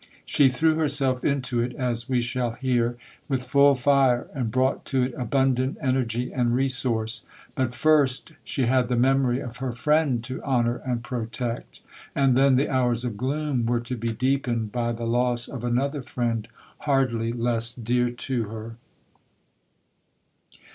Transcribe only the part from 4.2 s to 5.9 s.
and brought to it abundant